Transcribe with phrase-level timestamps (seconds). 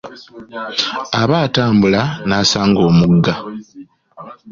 [1.21, 3.33] Aba atambula n'asanga omugga.